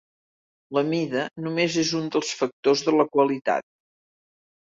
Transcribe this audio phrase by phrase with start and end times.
[0.77, 3.69] La mida només és un dels factors de la qualitat.